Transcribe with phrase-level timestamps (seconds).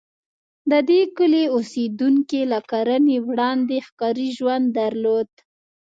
[0.71, 5.29] د دې کلي اوسېدونکي له کرنې وړاندې ښکاري ژوند درلود.